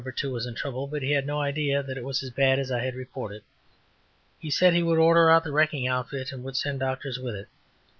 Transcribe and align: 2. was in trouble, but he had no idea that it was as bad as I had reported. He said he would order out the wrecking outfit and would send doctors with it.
2. 0.15 0.31
was 0.31 0.47
in 0.47 0.55
trouble, 0.55 0.87
but 0.87 1.03
he 1.03 1.11
had 1.11 1.27
no 1.27 1.39
idea 1.39 1.83
that 1.83 1.95
it 1.95 2.03
was 2.03 2.23
as 2.23 2.31
bad 2.31 2.57
as 2.57 2.71
I 2.71 2.79
had 2.79 2.95
reported. 2.95 3.43
He 4.39 4.49
said 4.49 4.73
he 4.73 4.81
would 4.81 4.97
order 4.97 5.29
out 5.29 5.43
the 5.43 5.51
wrecking 5.51 5.87
outfit 5.87 6.31
and 6.31 6.43
would 6.43 6.57
send 6.57 6.79
doctors 6.79 7.19
with 7.19 7.35
it. 7.35 7.47